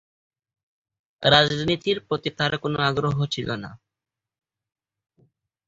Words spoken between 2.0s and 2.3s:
প্রতি